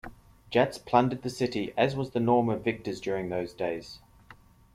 [0.49, 3.99] Jats plundered the city as was the norm of victors during those days.